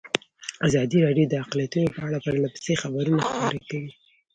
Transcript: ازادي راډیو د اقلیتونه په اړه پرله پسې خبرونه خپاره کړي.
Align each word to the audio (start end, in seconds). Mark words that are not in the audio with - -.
ازادي 0.67 0.99
راډیو 1.05 1.29
د 1.29 1.33
اقلیتونه 1.43 1.87
په 1.95 1.99
اړه 2.07 2.17
پرله 2.25 2.47
پسې 2.53 2.73
خبرونه 2.81 3.21
خپاره 3.29 3.59
کړي. 3.67 3.85